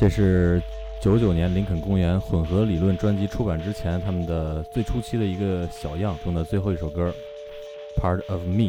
[0.00, 0.62] 这是
[0.98, 7.14] 九九年林肯公园混合理论专辑出版之前，他们的最初期的一个小样中的最后一首歌
[8.00, 8.64] 《Part of Me》。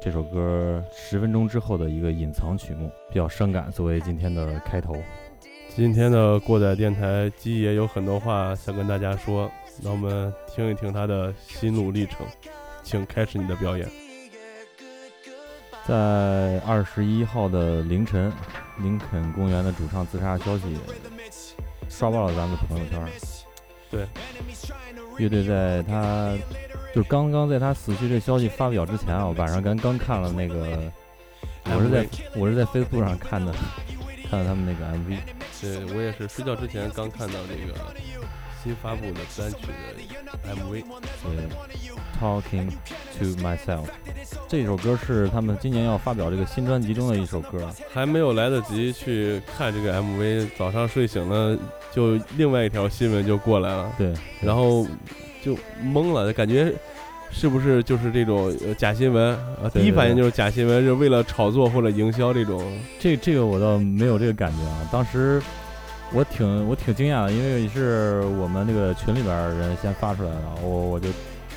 [0.00, 4.96] 这首歌十分钟之后的一个隐藏曲目，比较伤感，作为今天的开头。
[5.68, 9.48] 今天的过载电台，鸡爷有很多话想跟大家说，
[9.84, 12.26] 让我们听一听他的心路历程。
[12.82, 13.88] 请开始你的表演。
[15.86, 18.32] 在二十一号的凌晨，
[18.78, 20.76] 林肯公园的主唱自杀消息
[21.88, 23.06] 刷爆了咱们的朋友圈。
[23.88, 24.06] 对，
[25.16, 26.36] 乐队在他
[26.92, 30.92] 就刚刚在他死去这消息发表之前啊，晚上刚刚看了那个，
[31.64, 33.54] 我是在我是在 Facebook 上看的，
[34.28, 35.18] 看了他们那个 MV。
[35.60, 37.78] 对我也是睡觉之前刚看到这个
[38.62, 40.84] 新发布的单曲的 MV。
[41.22, 41.48] 对
[42.20, 42.70] ，Talking
[43.18, 43.84] to Myself
[44.48, 47.68] 这首歌是他们今年要发表这个新专辑中的一首歌。
[47.92, 51.56] 还没有来得及去看这个 MV，早上睡醒了
[51.92, 53.92] 就另外一条新闻就过来了。
[53.98, 54.86] 对，然后
[55.42, 56.72] 就懵了，感觉
[57.30, 59.70] 是不是就是这种假新闻啊？
[59.72, 62.62] 第一反应就是假新闻，是为了炒作或者营销这种。
[62.98, 65.42] 这这个我倒没有这个感觉啊，当时。
[66.12, 71.08] 我挺我挺惊讶的，因为是我们那个群里边人先发出来的，我我就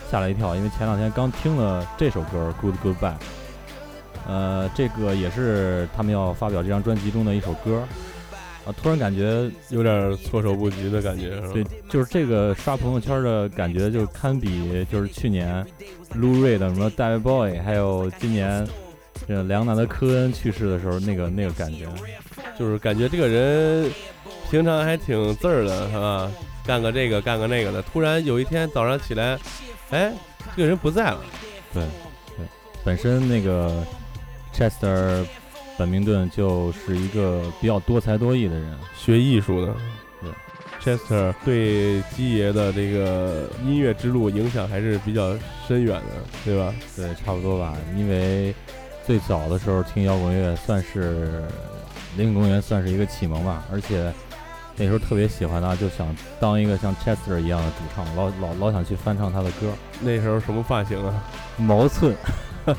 [0.10, 3.14] 吓了一跳，因为前两天刚听了这首歌《Good Goodbye》，
[4.28, 7.84] 呃，这个也是他们要发表这张专辑中的一首歌，
[8.66, 15.66] 啊，突然感觉有点措手不及的感觉，对，就是这个刷朋友圈的感觉，就堪比就是去年
[16.16, 18.68] Lou Reed 什么 David Bowie，还有今年
[19.28, 21.86] 这莱昂纳德·科恩去世的时候那个那个感觉，
[22.58, 23.92] 就是感觉这个人。
[24.50, 26.32] 平常还挺字儿的，是吧？
[26.66, 27.84] 干个这个，干个那个的。
[27.84, 29.38] 突然有一天早上起来，
[29.92, 30.14] 哎，
[30.56, 31.20] 这个人不在了。
[31.74, 31.84] 对，
[32.38, 32.46] 对，
[32.84, 33.84] 本身那个
[34.54, 35.26] Chester
[35.78, 39.76] 本明顿就是一个比较多才多艺的人，学艺术的。
[40.22, 45.36] 对，Chester 对基爷的这个音乐之路影响还是比较
[45.68, 46.74] 深远的，对吧？
[46.96, 47.76] 对，差不多吧。
[47.96, 48.54] 因为
[49.06, 51.44] 最早的时候听摇滚乐，算是
[52.16, 54.14] 林肯公园算是一个启蒙吧，而且。
[54.80, 59.74] 那时候特别喜欢他，就想当一个像 Chester 一样的主唱，老老老想去翻唱他的歌。
[60.00, 61.24] 那时候什么发型啊？
[61.58, 62.16] 毛寸。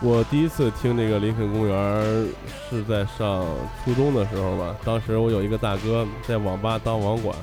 [0.00, 2.26] 我第一次听这个林肯公园
[2.68, 3.46] 是在上
[3.84, 4.74] 初中的时候吧。
[4.84, 7.36] 当时我有一个大哥在网吧当网管。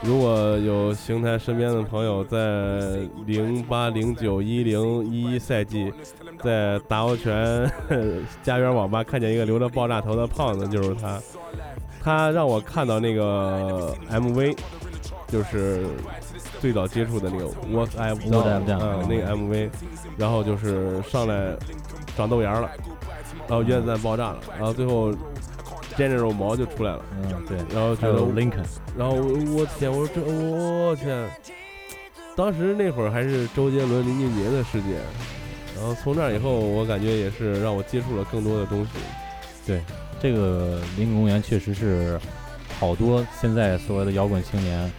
[0.00, 5.92] 如果有邢台身边的朋友在零八、零九、一零、一一赛季
[6.40, 7.68] 在达沃泉
[8.44, 11.20] 家园网吧看见一个留着爆炸头的胖子，就是他。
[12.02, 14.56] 他让我看到那个 MV，
[15.28, 15.86] 就是
[16.60, 19.68] 最早接触的那个 What I've Done，嗯，那个 MV，
[20.16, 21.56] 然后就是上来
[22.16, 22.70] 长豆芽了，
[23.46, 25.12] 然后原子弹爆炸了，然后最后
[25.96, 28.64] General 毛就出来了，嗯，对，然后还有 Lincoln，
[28.96, 31.28] 然后我天，我说这我天，
[32.36, 34.94] 当时那会儿还是周杰伦、林俊杰的世界，
[35.76, 38.90] 然后从那以后，我感觉也是让我接触了更多的东西，
[39.66, 39.82] 对。
[40.20, 42.20] 这个林肯公园确实是
[42.78, 44.90] 好多现在所谓的摇滚青年，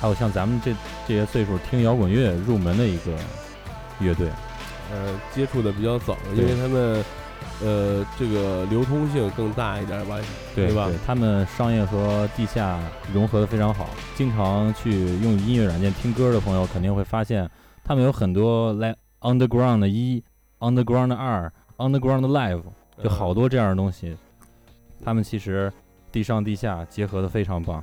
[0.00, 0.72] 还有像咱们这
[1.06, 3.12] 这些岁数听摇滚乐入门的一个
[4.00, 4.28] 乐队，
[4.92, 7.04] 呃，接触的比较早，因为他们
[7.62, 10.16] 呃这个流通性更大一点吧，
[10.54, 10.90] 对吧？
[11.06, 12.78] 他们商业和地下
[13.12, 17.48] 融合的非常好，经常去用音乐软件听歌的朋友肯定会发现，
[17.84, 20.22] 他们有很多来 Underground 一、
[20.60, 22.62] Underground 二、Underground Live，
[23.02, 24.16] 就好多这样的东西。
[25.04, 25.72] 他们其实
[26.10, 27.82] 地上地下结合的非常棒。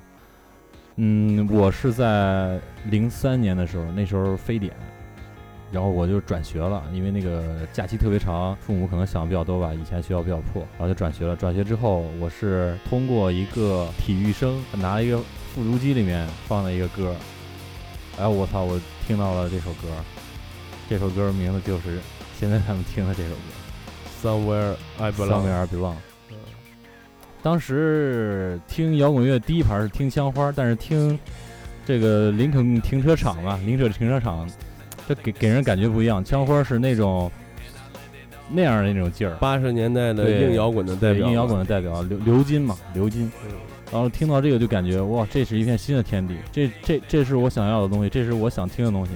[0.98, 4.74] 嗯，我是在零三年的时候，那时候非典，
[5.72, 9.74] 然后我就转学了，因为那个假期特别长，父母可能想的比较多吧。
[9.74, 11.36] 以前学校比较破，然后就转学了。
[11.36, 15.18] 转学之后，我是通过一个体育生拿了一个
[15.54, 17.14] 复读机，里面放了一个歌，
[18.18, 19.90] 哎，我操，我听到了这首歌，
[20.90, 22.00] 这首歌名字就是
[22.40, 23.42] 现在他们听的这首歌
[24.24, 25.96] ，Somewhere I Belong，Somewhere I Belong。
[27.46, 31.18] 当时听摇滚乐第一盘是听枪花，但是听
[31.86, 34.50] 这个林肯停车场嘛，林肯停车场，
[35.08, 36.26] 这给给人感觉不一样。
[36.26, 37.32] 枪花是那种
[38.50, 43.32] 那样的那种劲儿，八十年代的硬摇滚的代表，硬摇滚的代表，刘刘金嘛，刘金。
[43.92, 49.12] 然后听到这个就感觉哇，这是一片新的天地，这这这是我想要的东西，这是我想听的东西。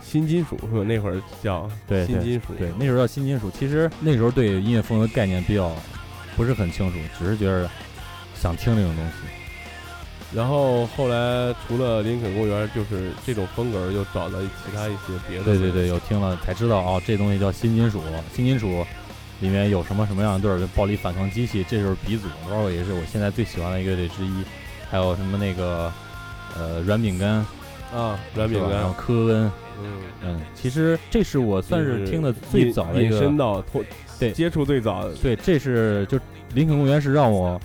[0.00, 0.84] 新金属是吧？
[0.84, 3.50] 那会儿叫对新金属，对那时候叫新金属。
[3.50, 5.74] 其实那时候对音乐风格概念比较。
[6.36, 7.68] 不是很清楚，只是觉得
[8.34, 9.12] 想听这种东西。
[10.32, 15.44] 然后后来除了林肯公园，就是这种风格，又找了其他一些别的。
[15.44, 18.00] 对对对，又听了才知道哦，这东西叫新金属。
[18.32, 18.86] 新金属
[19.40, 24.44] 里面有什么什么样的队儿，暴力反抗机器，这就是鼻祖，包括也是我现在最喜欢的一个乐队之一。
[24.88, 25.92] 还有什么那个
[26.56, 27.44] 呃软饼干
[27.92, 33.82] 啊，软饼干，然后科恩，嗯嗯，其实这是我算是听的最早的一个引申到脱
[34.20, 36.16] 对接触最早对，这是就
[36.54, 37.60] 林肯公园是让我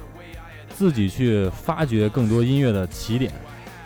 [0.70, 3.32] 自己去发掘更多音乐的起点。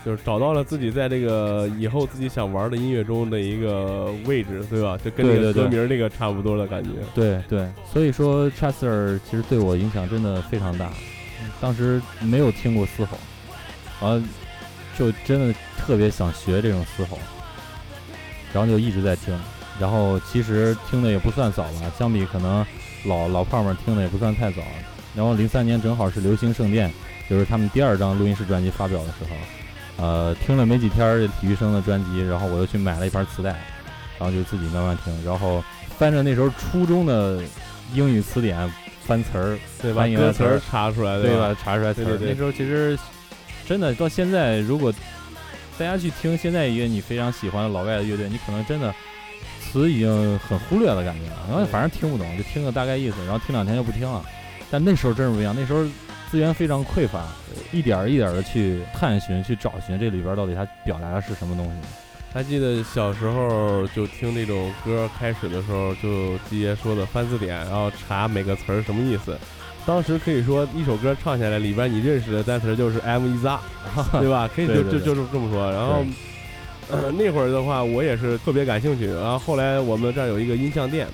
[0.06, 4.98] 就是找到了自己在这个以后自己想玩的音乐中的一个位置，对吧？
[5.04, 6.90] 就跟这个歌名那个差不多的感觉。
[7.14, 10.90] 对对，所以说 Chester 其实对我影响真的非常大。
[11.60, 13.18] 当时没有听过嘶吼，
[14.00, 14.26] 然后
[14.98, 17.20] 就真的特别想学这种嘶吼，
[18.54, 19.38] 然后就一直在听。
[19.80, 22.66] 然后其实听的也不算早吧，相比可能
[23.06, 24.62] 老老炮们听的也不算太早。
[25.16, 26.92] 然后零三年正好是流星圣殿，
[27.30, 29.36] 就是他们第二张录音室专辑发表的时候。
[30.02, 33.50] 呃，听了没几天体育生的专辑，然后我又去买了一盘磁带，
[34.18, 35.62] 然后就自己慢慢听，然后
[35.98, 37.42] 翻着那时候初中的
[37.94, 38.58] 英语词典
[39.04, 40.08] 翻词儿，对吧？
[40.08, 41.54] 歌词儿查出来，对吧？
[41.62, 42.18] 查出来词儿。
[42.22, 42.98] 那时候其实
[43.68, 44.90] 真的到现在，如果
[45.78, 48.96] 大家去听现在一个你非常喜欢的老外的乐队，你可能真的
[49.72, 54.24] 词已经很忽略的感觉了，然后反正听不懂，就听个大概意思，然后听两天就不听了。
[54.72, 55.86] 但那时候真是不一样，那时候。
[56.32, 57.26] 资源非常匮乏，
[57.72, 61.72] 一点一点的去探寻、去找寻这里边到底它表达的是什么东西。
[62.32, 69.36] 还记得小时候就听那种歌，开始的时候就季爷说的翻字典，然后查每个词儿什么意思。
[69.88, 73.58] 当时可以说一首歌唱下来，里边你认识的单词就是 M 一 Z，
[74.22, 74.48] 对吧？
[74.56, 75.72] 可以就就就是这么说。
[75.72, 76.06] 然后
[77.18, 79.08] 那会儿的话，我也是特别感兴趣。
[79.08, 81.08] 然后后来我们这儿有一个音像店。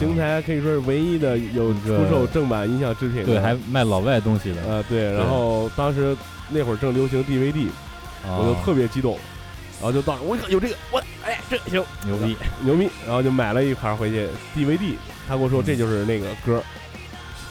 [0.00, 4.56] 邢台可以说是唯一的有出售正版音像制品，对，还卖老外东西的。
[4.66, 5.12] 呃，对。
[5.12, 6.16] 然后当时
[6.48, 7.68] 那会儿正流行 DVD，
[8.24, 9.18] 我就特别激动，
[9.80, 14.94] 然后就到我有这个，我哎这行牛逼牛逼，然后就买了一盘回去 DVD。
[15.28, 16.62] 他跟我说这就是那个歌，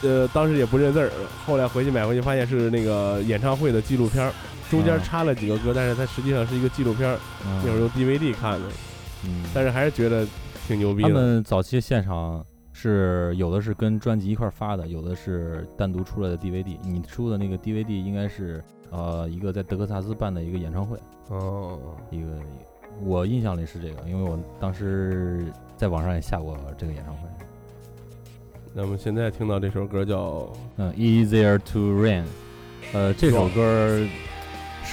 [0.02, 1.10] 呃，当时也不认字儿，
[1.46, 4.30] 后来回去买回去发现是那个演唱会的纪录片，
[4.72, 7.16] 中间插了几个歌，但是它实际上是一个纪录片。
[7.44, 8.66] 那会儿用 DVD 看的，
[9.26, 10.26] 嗯，但是还是觉得。
[10.66, 11.08] 挺牛逼的！
[11.08, 16.78] 他们早期现场是有的是跟专辑一块发的，有的是单独出来的 DVD。
[16.84, 20.96] 你出的那个 DVD 应该是呃一个在德克萨斯办的一个演唱会
[21.30, 21.80] 哦，
[22.12, 22.28] 一个
[23.00, 25.44] 我印象里是这个，因为我当时
[25.76, 27.28] 在网上也下过这个演唱会。
[28.72, 32.22] 那么现在听到这首歌叫嗯 Easier to Rain，
[32.92, 34.00] 呃这首歌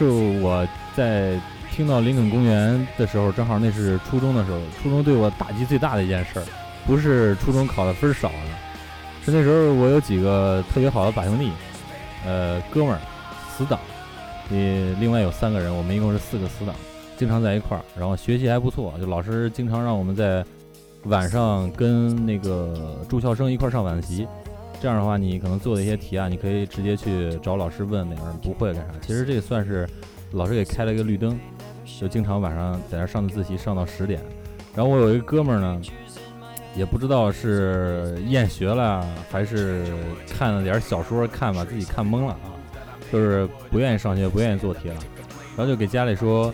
[0.05, 1.39] 是我在。
[1.71, 4.59] 听到林肯公园的时候，正好那是初中的时候。
[4.81, 6.43] 初中对我打击最大的一件事儿，
[6.85, 8.33] 不是初中考的分少了，
[9.23, 11.49] 是那时候我有几个特别好的把兄弟，
[12.25, 12.99] 呃，哥们儿，
[13.55, 13.79] 死党，
[14.51, 16.75] 也另外有三个人，我们一共是四个死党，
[17.15, 20.43] 经常在一块儿，然后学习还不错，就老师经常让我们在
[21.03, 24.27] 晚上跟那个住校生一块儿上晚自习。
[24.79, 28.93] 这样的话，你可能做的一些题啊，你可以直接去找老师问，哪个人不会干啥。
[29.01, 29.87] 其实这个算是
[30.31, 31.39] 老师给开了一个绿灯。
[31.99, 34.21] 就经常晚上在那上的自习，上到十点。
[34.73, 35.81] 然后我有一个哥们儿呢，
[36.73, 39.83] 也不知道是厌学了，还是
[40.29, 42.55] 看了点小说看吧，自己看懵了啊，
[43.11, 44.95] 就是不愿意上学，不愿意做题了。
[45.57, 46.53] 然后就给家里说，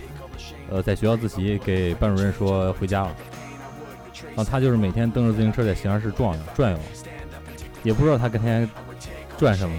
[0.71, 3.15] 呃，在学校自习，给班主任说回家了。
[4.27, 6.79] 然后他就是每天蹬着自行车在邢台市转悠转悠，
[7.85, 8.69] 也不知道他跟天
[9.37, 9.73] 转什么，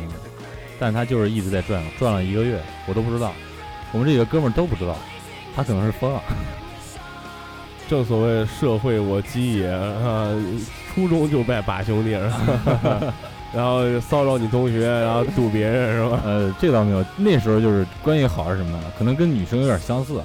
[0.79, 3.35] 但他就是一直在转，转了一个月，我都不知道，
[3.93, 4.97] 我们这几个哥们都不知道。
[5.55, 6.23] 他可能是疯了。
[7.89, 10.29] 正所谓社会我鸡也啊，
[10.93, 13.15] 初中就拜把兄弟是吧，
[13.55, 16.21] 然后骚扰你同学，然后堵别人是吧？
[16.25, 18.79] 呃，这倒没有，那时候就是关系好是什么？
[18.99, 20.25] 可能跟女生有点相似啊，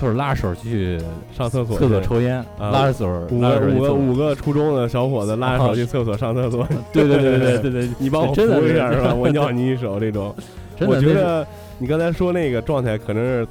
[0.00, 1.00] 就是拉手去
[1.36, 6.66] 上厕所，厕所抽烟，拉着手，五个五个五个初中的小伙子拉着手去厕所上厕所。
[6.92, 9.14] 对对对对对对，你帮我扶一下是吧？
[9.14, 10.34] 我尿你一手这种。
[10.80, 11.46] 我觉得
[11.78, 13.46] 你刚才说那个状态可能是。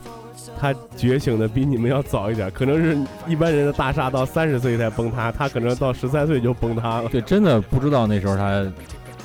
[0.57, 2.97] 他觉醒的比你们要早一点，可能是
[3.27, 7.09] 一般人的大厦到三十岁才崩塌，他可能到十三岁就崩塌了。
[7.09, 8.65] 对，真的不知道那时候他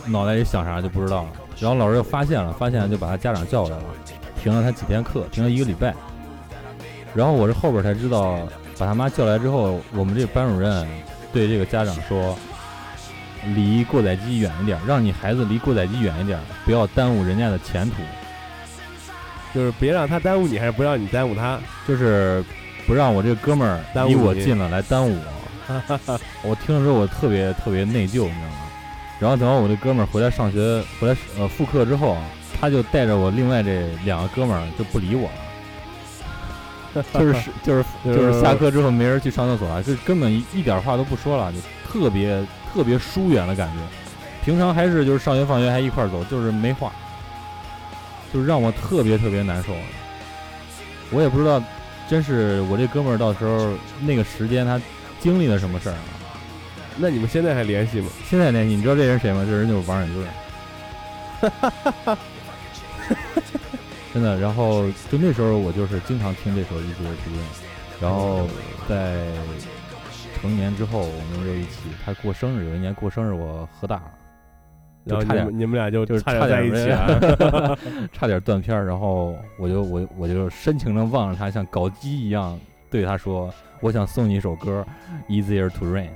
[0.06, 1.28] 脑袋里想啥就不知道了。
[1.58, 3.84] 然后老师就发现了，发现了就把他家长叫过来了，
[4.42, 5.94] 停了他几天课，停了一个礼拜。
[7.14, 8.38] 然后我是后边才知道，
[8.78, 10.86] 把他妈叫来之后，我们这个班主任
[11.32, 12.36] 对这个家长说，
[13.54, 17.96] 离过载机远一点，让你孩子离过载机远一点，不要耽误人家的前途。
[19.52, 21.58] 就是别让他耽误你，还是不让你耽误他？
[21.86, 22.44] 就是
[22.86, 26.20] 不让我这个哥们儿离我近了来耽误我。
[26.42, 28.56] 我听了之后我特别特别内疚，你知道吗？
[29.18, 32.16] 然后等到我这哥们儿回来上学，回来呃复课之后，
[32.60, 35.49] 他就带着我另外这两个哥们儿就不理我了。
[37.14, 43.74] 就是就是就是下课之后没人去上厕所啊，就根本一点话都不说了，就特别特别疏远的感觉。
[44.44, 46.90] 平常还是就是上学放学还一块走，就是没话，
[48.32, 49.72] 就是让我特别特别难受。
[51.10, 51.62] 我也不知道，
[52.08, 54.80] 真是我这哥们儿到时候那个时间他
[55.20, 55.98] 经历了什么事儿啊？
[56.96, 58.08] 那你们现在还联系吗？
[58.28, 59.44] 现在联系，你知道这人谁吗？
[59.46, 60.24] 这人就是王忍俊。
[64.12, 67.40] 真的，然后就那时候我就是经常听这首《一直的提问》，
[68.00, 68.46] 然后
[68.88, 69.24] 在
[70.40, 74.12] 成年之后我们又一起，他过生日，有一年过生日我喝大了，
[75.04, 77.06] 然后你们你们俩就就是差点在一起啊。
[77.52, 77.78] 啊，
[78.12, 82.58] 差点断片儿，然后我就我我就深情的望着他，像搞基一样
[82.90, 84.84] 对他说：“我想送你一首歌，
[85.30, 86.08] 《Easier to Rain》。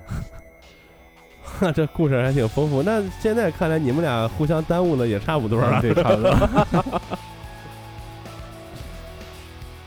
[1.72, 2.82] 这故事还挺丰富。
[2.82, 5.80] 那现在看来，你们俩互相耽误的也差不多了。
[5.80, 6.34] 对，差不多。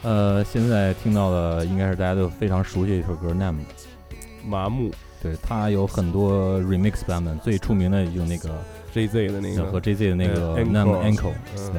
[0.03, 3.61] 呃，现在听到的应该是大家都非常熟悉的一首歌《Name》，
[4.47, 4.91] 麻木。
[5.21, 8.49] 对，它有很多 remix 版本，最出名的有那个
[8.93, 9.65] JZ 的那个。
[9.65, 11.73] 和 JZ 的那个嗯 Name Ankle，嗯。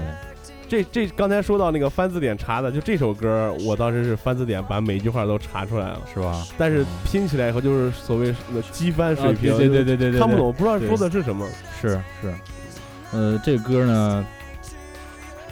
[0.68, 6.44] 对，这这刚才说到那个翻字典查的，就这首歌，我当时是翻字典把每一句话都查出来了，是吧？
[6.58, 11.48] 但是嗯拼起来以后就是所谓的机翻水平，啊对对对对对对，看不懂，不知道说的是什么。
[11.80, 12.34] 是是，
[13.12, 14.26] 呃，这个歌呢，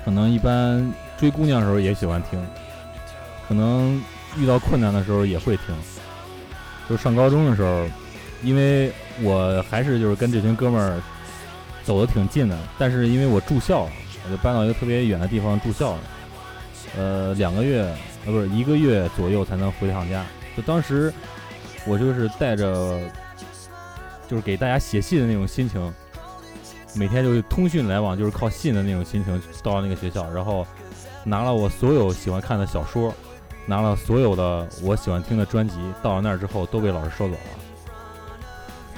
[0.04, 2.44] 可能一般追姑娘的时候也喜欢听，
[3.48, 4.02] 可能
[4.38, 5.74] 遇到困难的时候也会听。
[6.88, 7.84] 就上高中的时候，
[8.42, 8.92] 因为
[9.22, 11.00] 我还是就是跟这群哥们儿
[11.82, 13.88] 走的挺近的，但是因为我住校，
[14.24, 16.00] 我就搬到一个特别远的地方住校了，
[16.96, 17.82] 呃，两个月
[18.24, 20.24] 呃不是一个月左右才能回趟家。
[20.56, 21.12] 就当时
[21.86, 23.00] 我就是带着
[24.28, 25.92] 就是给大家写信的那种心情，
[26.94, 30.66] 每天就是通讯来往，就是靠信的那种心情到了那个学校，然后
[31.26, 33.12] 拿了我所有喜欢看的小说，
[33.66, 37.40] 拿了所有的我喜欢听的专辑，到了那儿之后都被老师收走了，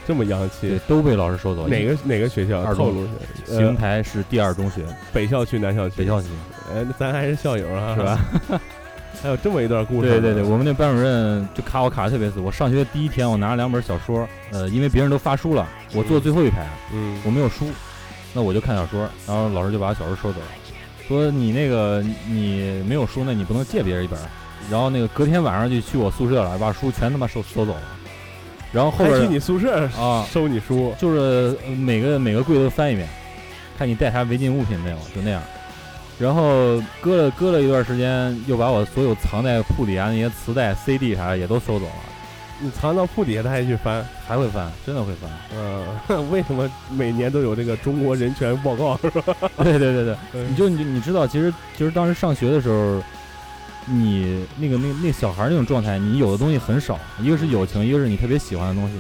[0.07, 1.69] 这么洋对气，，都被老师收走了。
[1.69, 2.61] 哪个哪个学校？
[2.61, 3.59] 二中透露一下。
[3.59, 5.97] 邢呃，台市第二中学，北校区、南校区？
[5.97, 6.07] 北。
[6.07, 6.29] 校区
[6.71, 8.19] 哎，咱还是校友啊， 是吧？？
[9.23, 10.09] 还有这么一段故事。
[10.09, 12.41] 对对对，我们那班主任就卡我卡的特别死。
[12.41, 17.67] 我上学第一天，我拿了两本小说，呃，因为别人都发书了，我坐最后一排，嗯，我没有书，
[18.35, 20.47] 那我就看小说，然后老师就把小说收走了，
[21.09, 24.23] 说你那个你没有书，那你不能借别人一本儿。
[24.71, 27.83] 然后那个隔天晚上就去我宿舍了，把书全他妈收收走了。
[28.71, 33.09] 然后后边还去你宿舍啊，收你书，就是呃每个每个柜都翻一遍，
[33.79, 35.43] 看你带啥违禁物品没有，就那样。
[36.19, 41.93] 然后搁了搁了一段时间，又把我所有藏在铺底下那些磁带、CD 啥的也都收走了，
[42.61, 44.05] 你藏到铺底下，他还去翻。
[44.27, 45.31] 还会翻，真的会翻。
[46.09, 48.97] 嗯， 为什么每年都有这个中国人权报告？
[49.03, 49.35] 是吧？
[49.59, 53.03] 对对对对，嗯你就你你知道，其实其实当时上学的时候，
[53.87, 58.95] 你那个那那小孩那种状态，你有的东西很少，一个是友情，一个是你特别喜欢的东西。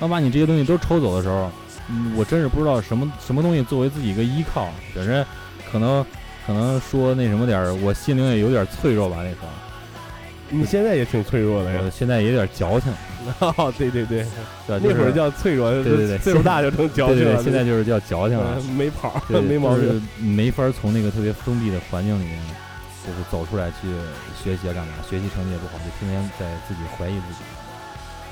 [0.00, 1.50] 当把你这些东西都抽走的时候，
[1.88, 4.68] 嗯，我真是不知道什么什么东西作为自己一个依靠。
[4.92, 5.24] 本身
[5.70, 6.04] 可能
[6.46, 9.46] 可能说那什么点儿，我心灵也有点脆弱吧那时候，
[10.54, 11.90] 你现在也挺脆弱的。
[11.90, 12.92] 现在也有点矫情，
[13.40, 14.24] 哦，对对对？
[14.66, 17.24] 那会儿叫脆弱，对对对岁数大就成矫情了。
[17.24, 18.62] 对对对，现在就是叫矫情了呃。
[18.74, 19.82] 没跑，对， 没毛病。
[19.82, 22.38] 就是没法从那个特别封闭的环境里面，
[23.06, 23.88] 就是走出来去
[24.42, 27.40] 学习啊干嘛，学习成绩也不好，就天天在自己怀疑自己，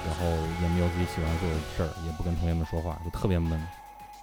[0.07, 0.25] 然后
[0.62, 3.52] 也没有自己喜欢做的事儿，也不跟同学们说话，就特别闷，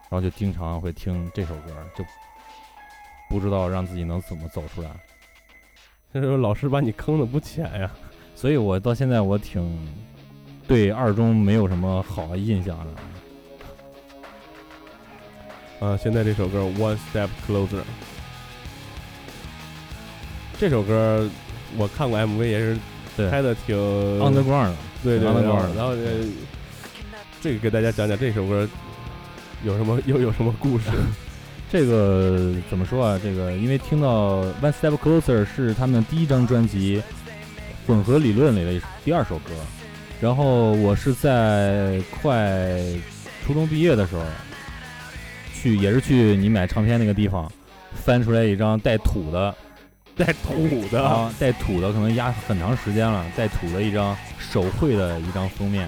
[0.10, 2.04] 然后就经常会听这首歌，就
[3.30, 4.90] 不知道让自己能怎么走出来，
[6.14, 7.90] 这时候老师把你坑的不浅呀。
[8.36, 9.78] 所以我到现在我挺
[10.68, 12.86] 对二中没有什么好的印象的。
[15.86, 17.68] 啊，现在这首歌《One Step Closer》，
[20.60, 21.30] 这首歌
[21.78, 22.78] 我看过 MV，也是
[23.16, 23.76] 对拍的挺
[24.20, 26.26] underground 的对对对，underground 然后呃，
[27.42, 28.68] 这个给大家讲讲这首歌
[29.64, 30.90] 有什么又有什么故事？
[31.72, 33.20] 这个怎么说啊？
[33.22, 36.98] 这个因为听到《One Step Closer》是他们第一张专辑
[37.86, 39.52] 《混合理论》里的第二首歌，
[40.20, 42.82] 然后我是在快
[43.46, 44.24] 初中毕业的时候，
[45.54, 47.52] 去也是去你买唱片那个地方，
[47.94, 49.54] 翻出来一张带土的
[50.18, 55.88] 带土的，啊，带土的可能压很长时间了，带土的一张手绘的一张封面。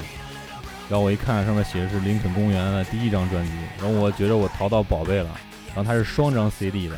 [0.90, 5.30] 然后我一看上面写的是林肯公园的第一张专辑，然后我觉得我淘到宝贝了。
[5.74, 6.96] 然后它是双张 CD 的，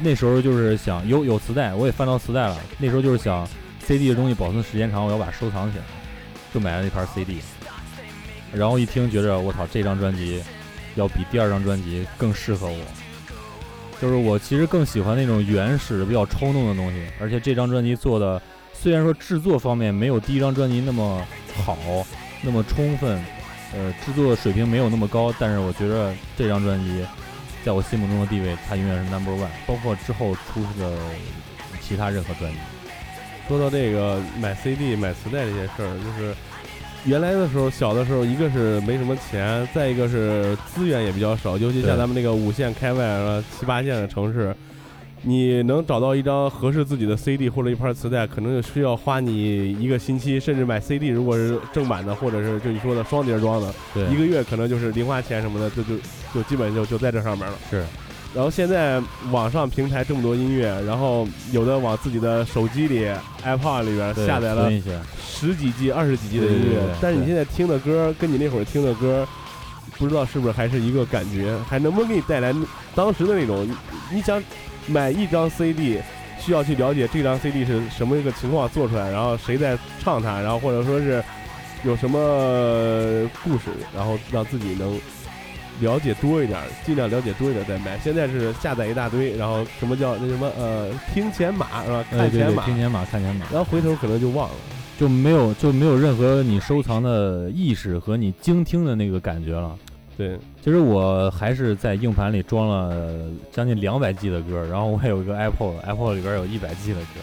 [0.00, 2.56] 那时候就是想有有磁带，我也翻到磁带了。
[2.78, 3.48] 那时候就是想
[3.86, 5.84] CD 的东西保存时间长，我要把它收藏起来，
[6.52, 7.38] 就买了那盘 CD。
[8.52, 10.42] 然后一听觉着我操，这张专辑
[10.94, 12.80] 要比第二张专辑更适合我。
[14.00, 18.40] 就是我其实更喜欢那种原始、比较冲动的东西，而且这张专辑做的
[18.72, 21.20] 虽然说制作方面没有第一张专辑那么
[21.64, 21.76] 好、
[22.40, 23.20] 那么充分，
[23.74, 27.04] 呃，制作水平没有那么高，但是我觉得这张专辑
[27.68, 30.96] 在我心目中的地位，他永远是 number one，包括之后出的
[31.82, 32.56] 其他任何专辑。
[33.46, 36.34] 说到这个买 CD、买磁带这些事儿，就是
[37.04, 44.56] 原来的时候，小的时候，一个是没什么钱，再一个是资源也比较少，尤其像咱们那个五线开外啊、七八线的城市，
[45.22, 55.96] 你能找到一张合适自己的 CD 或者一盘磁带，可能就需要花你一个星期，甚至买 CD 如果是正版的，或者是就你说的双碟装的，对，一个月可能就是零花钱什么的，就就
[56.32, 57.54] 就基本就就在这上面了。
[57.70, 57.84] 是
[58.34, 59.02] 然后现在
[59.32, 63.06] 网上平台这么多音乐，然后有的往自己的手机里、
[63.42, 64.70] iPod 里边下载了
[65.20, 69.26] 十几 G、二十几 G 的音乐但是你现在听的歌跟你那会儿听的歌，
[69.96, 72.54] 不知道是不是还是一个感觉，还能不能给你带来
[72.94, 73.66] 当时的那种？
[73.66, 73.74] 你
[74.16, 74.40] 你想
[74.88, 76.00] 买一张 CD，
[76.38, 81.22] 需要去了解这张 CD 是什么一个情况做出来，然后谁在唱它，然后或者说是
[81.84, 82.18] 有什么
[83.44, 84.98] 故事，然后让自己能
[85.80, 87.98] 了解多一点，尽量了解多一点再买。
[87.98, 92.04] 现在是下载一大堆，然后什么叫那什么呃听前码是吧？
[92.12, 94.54] 哎对对，看前码，听前码看前码，然后回头可能就忘了。
[94.98, 99.78] 就没有就没有任何你收藏的意识和你精听的那个感觉了。
[100.18, 102.92] 对，其实我还是在硬盘里装了
[103.52, 107.20] 将近两百 G 的歌，然后我还有一个 Apple，Apple 里边有一百 G 的歌。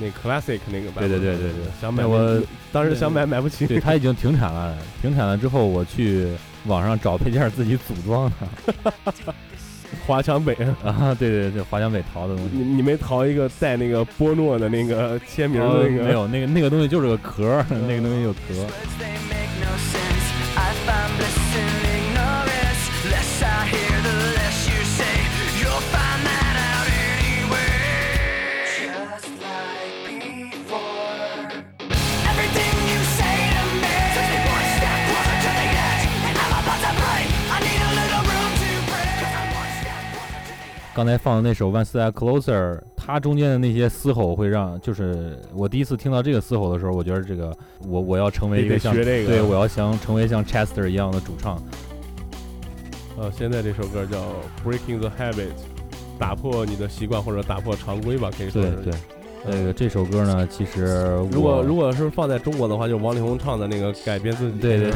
[0.00, 6.28] 那 classic 那个版本，对对对对对想买我当时想买买不起，对，它已经停产了，停产了之后我去
[6.66, 8.92] 网上找配件自己组装的。
[10.06, 10.52] 华强北，
[10.84, 12.50] 啊，对对对，华强北淘的东西。
[12.52, 16.04] 你你没淘一个带那个波诺的那个签名的呃那个？
[16.04, 18.38] 没有，那个那个东西就是个壳，那个东西有壳。
[40.98, 47.56] 刚才放的那首《One Step Closer》，它中间的那些嘶吼会让，就是我第一次听到这个嘶吼的时候，我觉得这个
[47.86, 51.62] 我我要成为一个像这个对我要想成为像 Chester 一样的主唱。
[53.16, 54.18] 呃，现在这首歌叫
[54.66, 55.34] 《Breaking the Habit》，
[56.18, 58.70] 打破你的习惯或者打破常规吧，可以说是。
[58.70, 58.94] 对对，
[59.46, 64.58] 那个这首歌呢，其实如果如果是放在中国的话，就是王力宏唱的那个改编自己。
[64.58, 64.90] 对对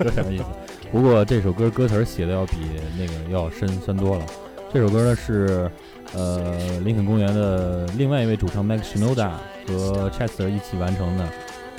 [0.00, 0.44] 有什么意思？
[0.90, 2.56] 不过这首歌歌词写的要比
[2.98, 4.26] 那个要深深多了。
[4.74, 5.70] 这首歌呢是
[6.14, 9.30] 呃林肯公园的另外一位主唱 Max Shinoda
[9.68, 11.24] 和 Chester 一起完成的。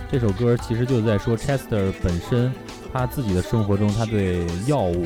[0.09, 2.49] 这首歌其实就在说 Chester 本身
[2.93, 5.05] 他自己的生活中，他对药物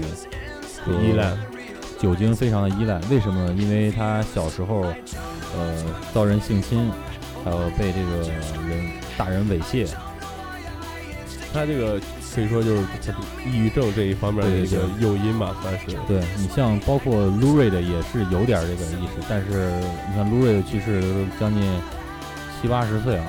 [0.86, 1.36] 和依赖，
[1.97, 2.99] 酒精非常的依赖。
[3.10, 3.56] 为什么呢？
[3.58, 4.82] 因为他小时候
[5.58, 6.91] 呃遭人性侵，
[7.43, 8.30] 还有被这个
[8.69, 9.88] 人大人猥亵。
[11.51, 11.99] 他这个
[12.33, 12.81] 可以说就是
[13.45, 15.85] 抑郁症这一方面的一个对诱因吧，算是。
[16.07, 19.71] 对你像包括 Lou Reed 也是有点这个意识，但是
[20.09, 21.62] 你看 Lou Reed 去世都将近
[22.62, 23.23] 七八十岁了，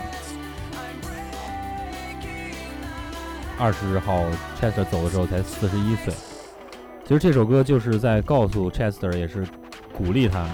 [3.59, 4.23] 二十号
[4.61, 6.13] Chester 走的时候才四十一岁。
[7.07, 9.47] 其实这首歌就是在告诉 Chester，也是
[9.97, 10.47] 鼓励他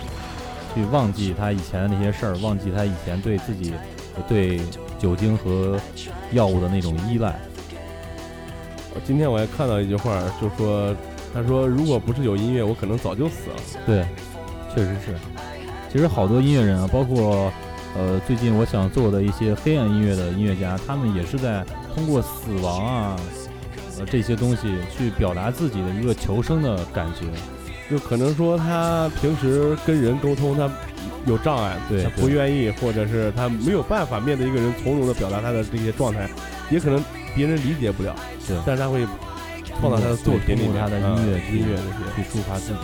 [0.74, 3.74] 去忘记他以前的那些事儿，忘记他以前对自己
[4.28, 4.60] 对
[4.98, 5.78] 酒精和
[6.32, 7.38] 药物的那种依赖。
[9.04, 10.94] 今天我还看到一句话，就说
[11.34, 13.56] 他说如果不是有音乐，我可能早就死了。
[13.84, 14.06] 对，
[14.74, 15.14] 确实是。
[15.90, 17.52] 其实好多音乐人啊，包括
[17.96, 23.16] 呃最近我想做的一些黑暗音乐的音乐家，他们也是在通过死亡啊，
[23.98, 27.26] 呃这些东西去表达自己的一个求生的感觉。
[27.88, 30.68] 就可能说他平时跟人沟通他
[31.24, 36.28] 有障碍，对他不愿意，或者是他没有办法面对一个人从容的表达他的这些状态，
[36.68, 37.00] 也可能
[37.36, 38.16] 别人理解不了，
[38.48, 39.06] 对但是他会
[39.80, 42.22] 放到他的作品里面，他的音乐音乐这些。
[42.22, 42.80] 去抒发自己。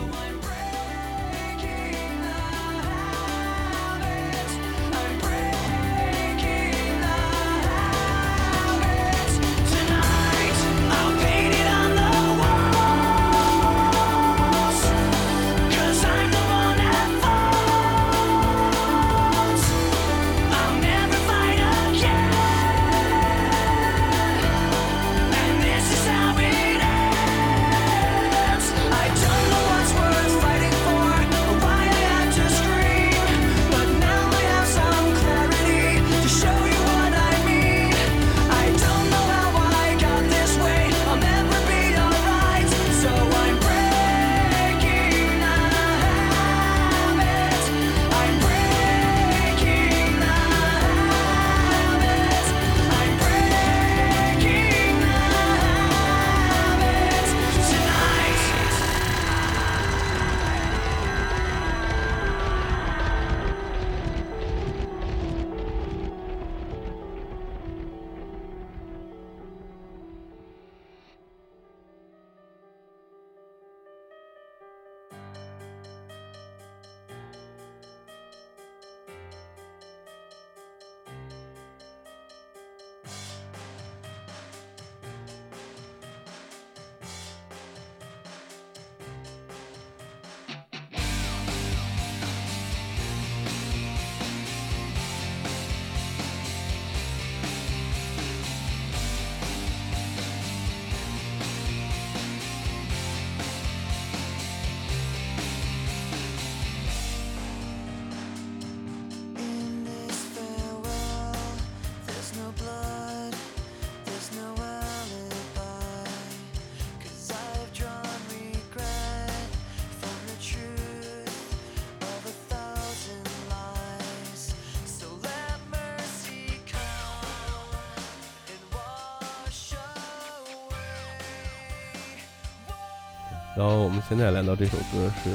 [133.56, 135.30] 然后我们现在来到这首歌是，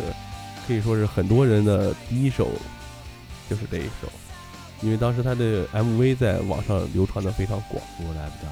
[0.67, 2.49] 可以说是很多人的第一首，
[3.49, 4.07] 就是这一首，
[4.81, 8.45] 因为当时他的 MV 在网上流传的非常广，我来不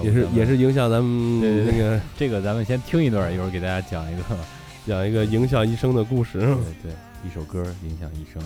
[0.00, 4.22] 当，也是也是影响咱们那个这个，咱们先听一段，一会儿给大家讲一个，
[4.86, 6.38] 讲一个影响一生的故事。
[6.38, 6.92] 对对，
[7.24, 8.42] 一首歌影响一生，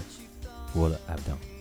[0.74, 1.55] 我的 up down。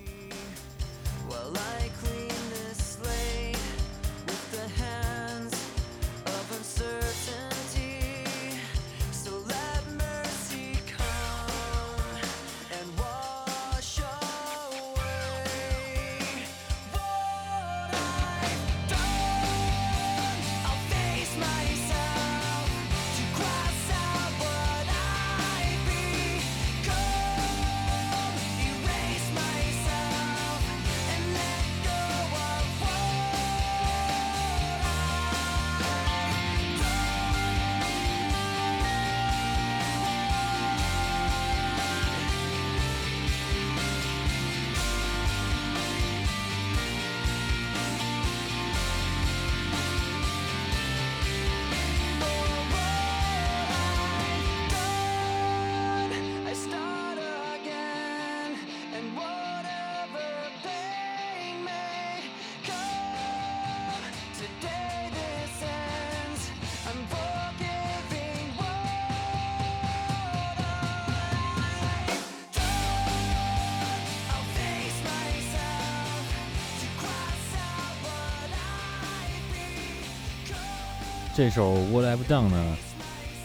[81.35, 82.77] 这首《What I've Done》呢，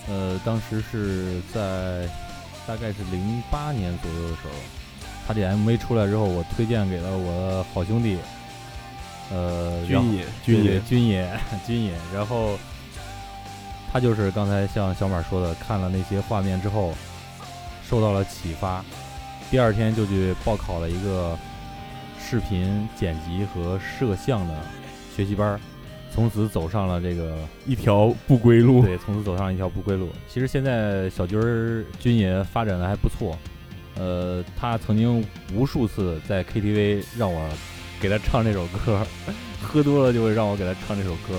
[0.09, 2.09] 呃，当时是在
[2.65, 4.51] 大概是零八年左右的时候，
[5.27, 8.17] 他这 MV 出来之后，我推荐给了我的好兄弟，
[9.33, 11.93] 呃，军野，军对野，军野， 军野。
[12.15, 12.57] 然后
[13.93, 16.95] 他就是刚才像小马说的，看了那些画面之后，
[17.89, 18.85] 受到了启发，
[19.51, 21.37] 第二天就去报考了一个
[22.21, 24.55] 视频剪辑和摄像的
[25.17, 25.61] 学习班儿，
[26.13, 28.85] 从此走上了这个一条不归路。
[28.85, 30.09] 对，从此走上一条不归路。
[30.29, 33.39] 其实现在小军儿军爷发展的还不错，
[33.97, 37.49] 呃，他曾经无数次在 KTV 让我
[38.01, 39.07] 给他唱这首歌，
[39.63, 41.35] 喝多了就会让我给他唱这首歌，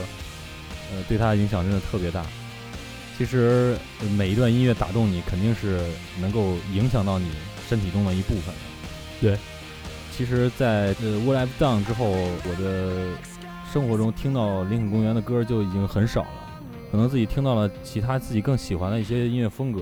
[0.93, 2.25] 呃，对他的影响真的特别大。
[3.17, 5.79] 其实呃每一段音乐打动你，肯定是
[6.19, 7.29] 能够影响到你
[7.67, 8.61] 身体中的一部分的。
[9.21, 9.37] 对，
[10.17, 13.09] 其实在，呃《What I've Done》之后，我的
[13.71, 16.27] 生活中听到林肯公园的歌就已经很少了。
[16.91, 19.79] 可能自己听到了其他自己更喜欢的一些音乐风格，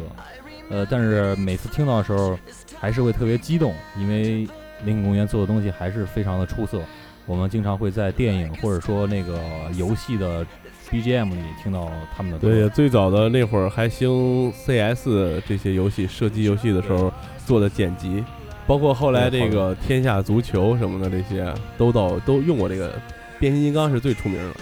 [0.70, 2.38] 呃，但是每次听到的时候，
[2.80, 4.48] 还是会特别激动，因为
[4.86, 6.80] 林肯公园做的东西还是非常的出色。
[7.26, 9.42] 我们经常会在电影或者说那个
[9.76, 10.46] 游戏的
[10.92, 12.48] BGM 里听到他们的歌。
[12.48, 17.12] 对，最早的那会儿还兴 CS 这些游戏，射击游戏的时候
[17.44, 18.24] 做的剪辑，
[18.68, 22.94] 包括后来这个天下足球什么的这些，都到都用过这个。
[23.40, 24.56] 变形金刚是最出名的。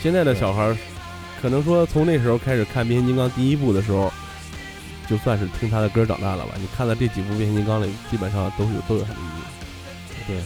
[0.00, 0.76] 现在的小孩儿，
[1.40, 4.12] 可能说从那时候开始看变形金刚第一部的时候，
[5.08, 6.54] 就算是听他的歌长大了吧。
[6.58, 9.42] 你看到这几部变形金刚里，基本上都是有都有他的音乐。
[10.26, 10.36] 对，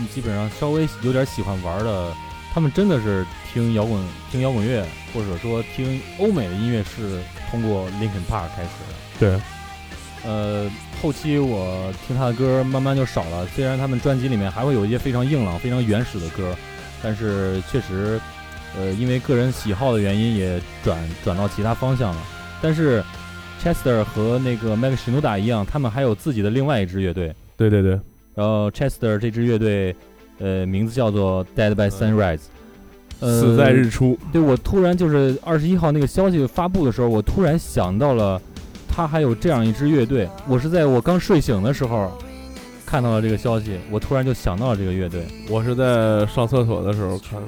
[0.00, 2.12] 你，基本上稍微有点喜欢玩的，
[2.52, 7.20] 他们真的是听摇滚、听摇滚乐，或者说听欧美的音乐是
[7.50, 8.94] 通过 Linkin Park 开始的。
[9.18, 9.40] 对，
[10.24, 10.70] 呃，
[11.02, 16.56] 后期我听他的歌慢慢就少了，虽然他们专辑里面还会有一些非常硬朗、非常原始的歌，
[17.04, 18.18] 但是确实，
[18.78, 22.16] 呃，因为个人喜好的原因，也转转到其他方向了。
[22.62, 23.04] 但是
[23.62, 27.34] Chester 和那个 Mike Shinoda 一样，他们还有自己的另外一支乐队。
[27.58, 27.90] 对对对，
[28.34, 29.94] 然后 Chester 这支乐队，
[30.38, 32.40] 呃，名字叫做 Dead by Sunrise，、
[33.20, 34.18] 呃，死在日出。
[34.32, 38.40] 对我突然就是二十一号那个消息发布的时候，我突然想到了，
[38.88, 40.26] 他还有这样一支乐队。
[40.48, 42.10] 我是在我刚睡醒的时候
[42.86, 47.40] 看到了这个消息，我突然就想到了这个乐队，我是在上厕所的时候看。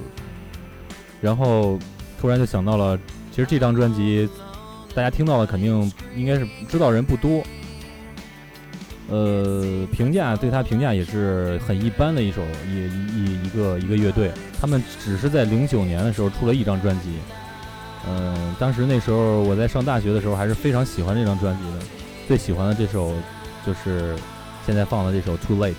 [1.20, 1.78] 然后
[2.20, 2.98] 突然就想到了，
[3.30, 4.28] 其实这张专辑
[4.94, 7.42] 大家听到的肯定应该是知道人不多。
[9.08, 12.74] 呃，评价对他评价也是很一般的一首一
[13.14, 17.10] 一一个一个乐队，他们只是在零九年的时候出了一张专辑。
[18.08, 21.86] 嗯、当时那时候我在上大学的时候还是非常喜欢这张专辑的，
[22.26, 23.14] 最喜欢的这首
[23.64, 24.16] 就是
[24.66, 25.70] 现在放的这首《Too Late》。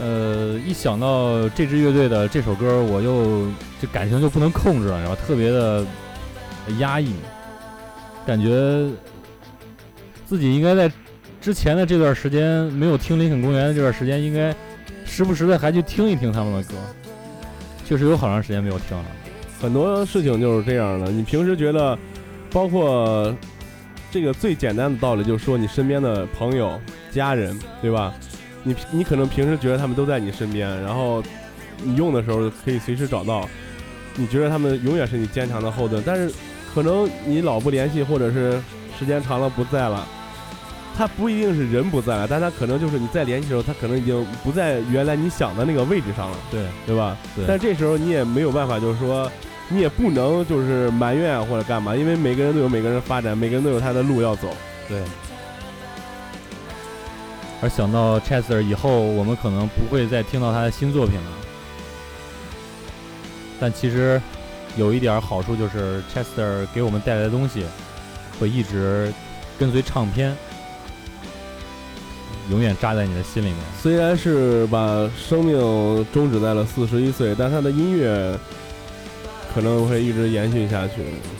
[0.00, 3.46] 呃，一想到这支乐队的这首歌，我又
[3.80, 5.86] 这感情就不能控制了，然后特别的
[6.78, 7.14] 压抑，
[8.26, 8.88] 感觉
[10.26, 10.90] 自己应该在
[11.40, 14.52] 之前的这段时间没有听林肯公园的这段时间，应该
[15.04, 16.74] 时不时的还去听一听他们的歌。
[17.84, 19.04] 确实有好长时间没有听了。
[19.60, 21.12] 很多事情就是这样的。
[21.12, 21.96] 你平时觉得，
[22.50, 23.32] 包括
[24.12, 26.78] 这个最简单的道理，就是说你身边的朋友、
[27.10, 28.12] 家人，对吧？
[28.62, 31.22] 你你可能平时觉得他们都在你身边，然后
[31.82, 33.48] 你用的时候可以随时找到，
[34.14, 36.02] 你觉得他们永远是你坚强的后盾。
[36.04, 36.30] 但是
[36.74, 38.60] 可能你老不联系，或者是
[38.98, 40.06] 时间长了不在了。
[40.94, 47.16] 他不一定是人不在了，但他可能就是你再联系的时候，他可能已经不在原来你想的那个位置上了，对对吧？
[47.34, 49.32] 对但这时候你也没有办法，就是说
[49.72, 54.54] 你也不能就是埋怨啊或者干嘛，因为每个人都有每个人的发展，每个人都有他的路要走。
[54.88, 55.00] 对。
[57.62, 61.30] 而想到 Chester 以后，我们可能不会再听到他的新作品了。
[63.60, 64.20] 但其实
[64.76, 67.64] 有一点好处就是 Chester 给我们带来的东西
[68.40, 69.12] 会一直
[69.56, 70.36] 跟随唱片，
[72.50, 73.58] 永远扎在你的心里面。
[73.80, 75.56] 虽然是把生命
[76.12, 78.36] 终止在了四十一岁，但他的音乐
[79.54, 80.94] 可能会一直延续下去。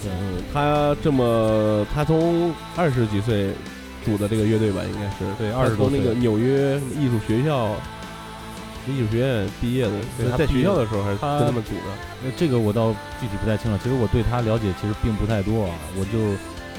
[0.07, 3.51] 嗯，他这么，他从二十几岁
[4.05, 7.71] 组的这个乐队吧，应该是对他20多那个纽约艺术学校
[8.87, 11.93] 艺术学院毕业的，在对在学校的时候还是他跟他们组的。
[12.23, 13.79] 那，这个我倒具体不太清了。
[13.83, 15.71] 其实我对他了解其实并不太多啊。
[15.97, 16.19] 我就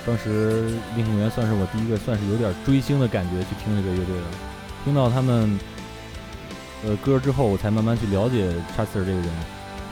[0.06, 4.24] 当时林肯公园算是我第一个算是有点追星的感觉去听这个乐队的。
[4.84, 5.58] 听到他们
[6.86, 9.30] 呃歌之后，我才慢慢去了解 Chester 这个人。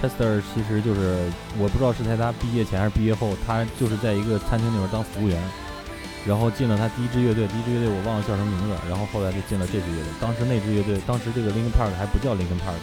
[0.01, 5.39] Chester 其实就是我不知道是在他毕业前还是毕业后，他就是在一个餐厅里面当服务员，
[6.25, 10.11] 然后进了他第一支乐队，第一支乐队我忘了叫什么名字，然后后来就进了这支乐队。
[10.19, 12.81] 当时那支乐队，当时这个 Linkin Park 还不叫 Linkin Park。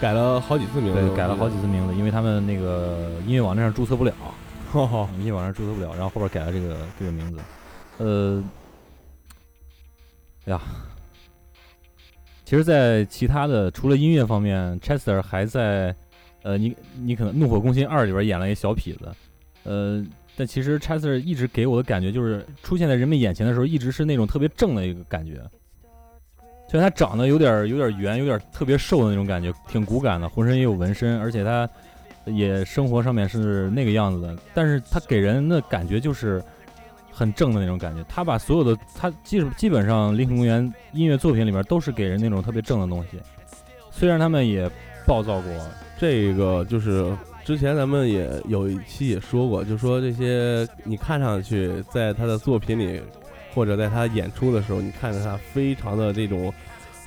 [0.00, 4.12] 改了好几次名字，对，改了好几次名字，因为他们那个音乐网站上注册不了，
[5.18, 7.38] 音乐网站注册不了，然后后边改了这个这个名字。
[7.98, 8.42] 呃，
[10.46, 10.60] 哎呀，
[12.44, 15.94] 其实，在其他的除了音乐方面，Chester 还在
[16.42, 19.08] 呃，你你可能《怒火攻心二》里边演了一个小痞子，
[19.64, 20.04] 呃，
[20.36, 25.40] 但其实 Chester 一直给我的感觉就是出现在人们眼前的时候，一直是那种特别正的一个感觉。
[26.68, 31.68] 虽然他长得有点有点圆，有点特别瘦的那种感觉，挺骨感的，浑身也有纹身，而且他
[32.24, 36.42] 也生活上面是那个样子的，但是他给人的感觉就是
[37.10, 38.02] 很正的那种感觉。
[38.08, 43.18] 他把所有的他基基本上林肯公园音乐作品里面都是给人那种特别正的东西，
[43.90, 44.66] 虽然他们也
[45.06, 45.52] 暴躁过，
[46.02, 53.00] 这个就是之前咱们也有一期也说过，就说这些你看上去在他的作品里，
[53.54, 56.52] 或者在他演出的时候，你看着他非常的这种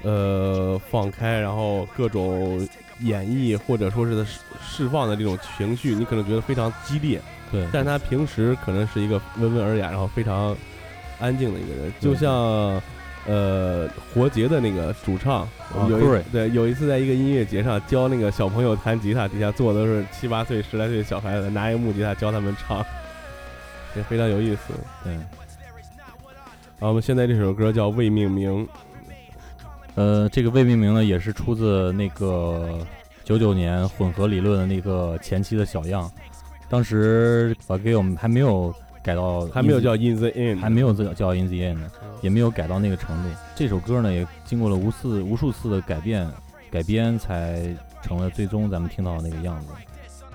[0.04, 2.66] 呃放开，然后各种
[3.02, 10.56] 演绎或者说是释释放的这种情绪，你可能觉得非常激烈，对，但他平时可能是一个温文尔雅，然后非常
[11.20, 12.82] 安静的一个人，就像。
[13.28, 22.86] 呃，活结的那个主唱，啊有一对有一次在一个音乐节上教那个小朋友弹吉他，底下坐的都是 七八岁、十来岁的小孩子，拿一个木吉他教他们唱，
[23.96, 24.74] 也非常有意思。
[25.04, 28.64] 对，然后我们现在这首歌叫《未命名》，
[29.96, 32.78] 呃，这个未命名呢，也是出自那个
[33.24, 36.12] 九九年混合理论的那个前期的小样，
[36.70, 38.72] 当时把给我们还没有
[39.06, 41.92] 改到还没有叫《In the End》，还没有叫叫 In the End 呢，
[42.22, 43.30] 也没有改到那个程度。
[43.56, 46.28] 这首歌呢，也经过了无次无数次的改变
[46.72, 47.62] 改编，才
[48.02, 49.68] 成了最终咱们听到的那个样子。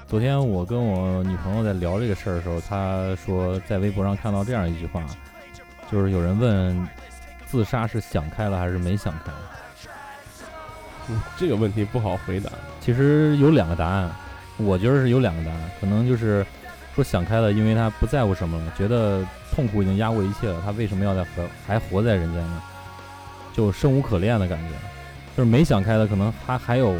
[0.06, 5.04] 昨天我跟我女朋友在聊这个事儿的时候，她说在微博上看到这样一句话，
[5.90, 6.88] 就是有人问
[7.46, 9.33] 自杀是想开了还是没想开。
[11.09, 12.48] 嗯这个问题不好回答。
[12.80, 14.09] 其实有两个答案，
[14.59, 16.46] 我觉得是有两个答案，可能就是
[16.94, 22.62] 说想开了，因为他不在乎什么了，觉得痛苦已经压过一切了，他为什么要再活还活在人间呢？
[23.53, 24.74] 就生无可恋的感觉。
[25.37, 26.96] 就是没想开的，可能他还有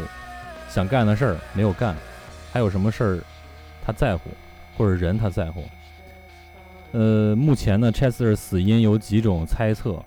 [0.69, 1.95] 想干的事儿没有干，
[2.51, 3.19] 还有什么事儿
[3.85, 4.29] 他在乎，
[4.77, 5.63] 或者人他在乎。
[6.93, 10.01] 呃，目前呢，Chester 死因有几种猜测，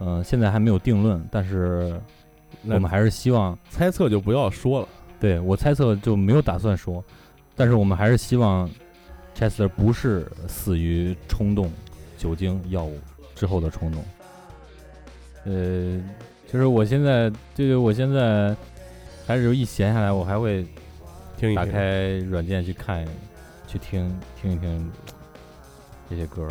[0.00, 2.00] 嗯、现在还没有定论，但是
[2.64, 4.88] 我们还是希望猜测就不要说了。
[5.20, 7.04] 对我猜测就没有打算说，
[7.54, 8.68] 但是我们还是希望
[9.38, 11.70] Chester 不是死于冲动、
[12.16, 12.98] 酒精、药物
[13.36, 14.04] 之后的冲动。
[15.44, 16.02] 呃，
[16.52, 18.56] 就是我现在对对，我现在
[19.24, 20.68] 还是一闲下来，我还会打
[21.38, 23.06] 听一听，开软件去看、
[23.68, 24.90] 去听听一听
[26.10, 26.50] 这些歌儿。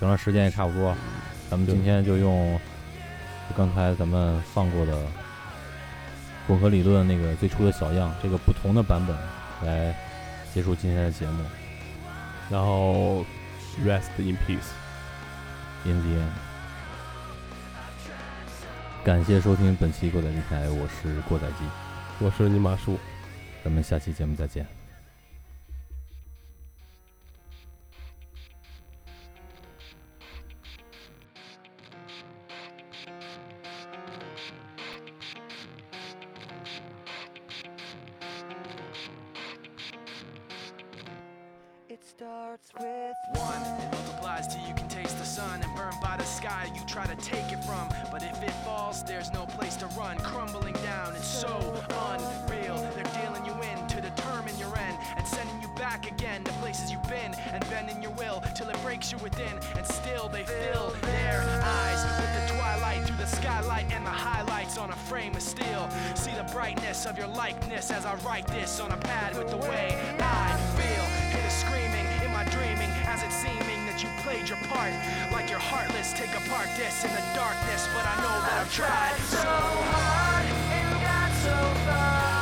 [0.00, 0.92] 行了，时间也差不多，
[1.48, 2.58] 咱们今天就用
[3.48, 4.98] 就刚才咱们放过的
[6.48, 9.16] 混合理论那个最初的小样，这个不同的版本
[9.64, 9.94] 来
[10.52, 11.44] 结束今天的节目。
[12.50, 13.24] 然后
[13.84, 14.72] Rest in peace。
[15.84, 16.30] In the end，
[19.02, 21.64] 感谢收听本期过载电台，我是过载机，
[22.18, 22.98] 我是尼玛叔。
[23.64, 24.66] 咱们下期节目再见。
[47.00, 47.88] 「try to take it from.
[48.10, 50.18] But if it falls, there's no place to run.
[50.18, 51.56] Crumbling down, it's so
[51.88, 52.76] unreal.
[52.94, 56.92] They're dealing you in to determine your end and sending you back again to places
[56.92, 59.58] you've been and bending your will till it breaks you within.
[59.76, 64.76] And still they fill their eyes with the twilight through the skylight and the highlights
[64.76, 65.88] on a frame of steel.
[66.14, 69.56] See the brightness of your likeness as I write this on a pad with the
[69.56, 70.69] way I
[74.50, 74.92] your part.
[75.30, 77.88] Like you're heartless, take apart this in the darkness.
[77.94, 82.39] But I know that I've tried so hard and got so far.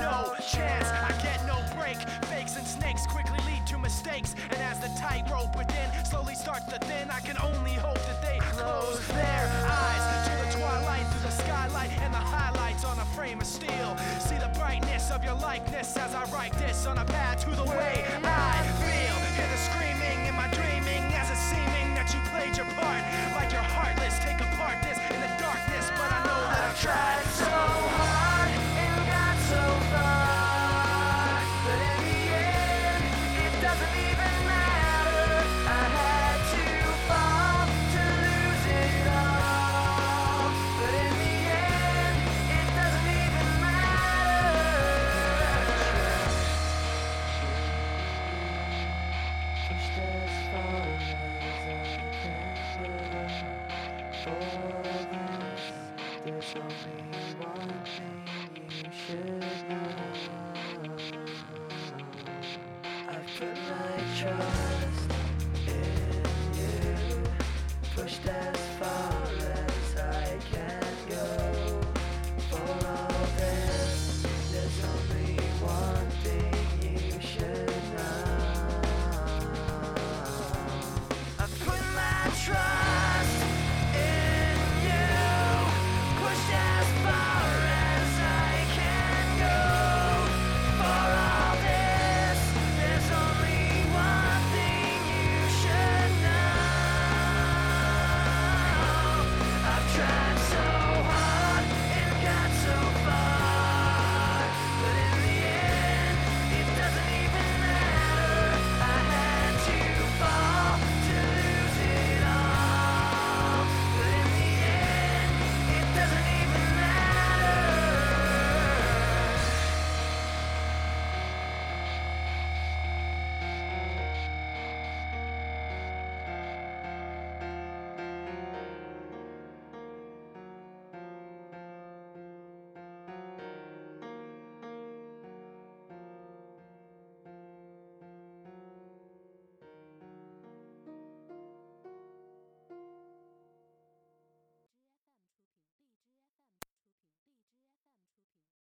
[0.00, 1.98] No chance, I get no break.
[2.32, 4.34] Fakes and snakes quickly lead to mistakes.
[4.50, 8.38] And as the tightrope within slowly starts to thin, I can only hope that they
[8.38, 13.40] close their eyes to the twilight through the skylight and the highlights on a frame
[13.40, 13.96] of steel.
[14.18, 17.04] See the brightness of your likeness as I write this on a